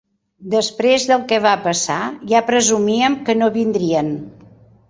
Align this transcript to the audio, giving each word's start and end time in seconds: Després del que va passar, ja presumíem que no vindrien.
Després 0.53 1.05
del 1.11 1.25
que 1.33 1.39
va 1.43 1.51
passar, 1.67 1.99
ja 2.33 2.43
presumíem 2.49 3.21
que 3.29 3.39
no 3.43 3.55
vindrien. 3.59 4.15